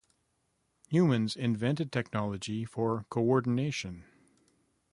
[0.89, 4.03] Humans invented technology for co-ordination.